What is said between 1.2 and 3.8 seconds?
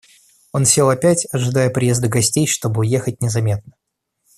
ожидая приезда гостей, чтоб уехать незаметно.